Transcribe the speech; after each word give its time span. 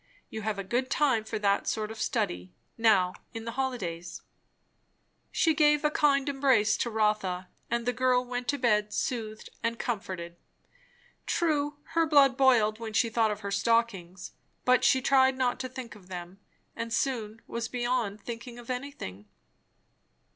You 0.31 0.41
have 0.41 0.57
a 0.57 0.63
good 0.63 0.89
time 0.89 1.23
for 1.25 1.37
that 1.37 1.67
sort 1.67 1.91
of 1.91 2.01
study, 2.01 2.55
now 2.75 3.13
in 3.35 3.45
the 3.45 3.51
holidays." 3.51 4.23
She 5.31 5.53
gave 5.53 5.85
a 5.85 5.91
kind 5.91 6.27
embrace 6.27 6.75
to 6.77 6.89
Rotha; 6.89 7.49
and 7.69 7.85
the 7.85 7.93
girl 7.93 8.25
went 8.25 8.47
to 8.47 8.57
bed 8.57 8.93
soothed 8.93 9.51
and 9.61 9.77
comforted. 9.77 10.37
True, 11.27 11.77
her 11.93 12.07
blood 12.07 12.35
boiled 12.35 12.79
when 12.79 12.93
she 12.93 13.09
thought 13.11 13.29
of 13.29 13.41
her 13.41 13.51
stockings; 13.51 14.31
but 14.65 14.83
she 14.83 15.03
tried 15.03 15.37
not 15.37 15.59
to 15.59 15.69
think 15.69 15.93
of 15.93 16.07
them, 16.07 16.39
and 16.75 16.91
soon 16.91 17.43
was 17.45 17.67
beyond 17.67 18.21
thinking 18.23 18.57
of 18.57 18.71
anything. 18.71 19.27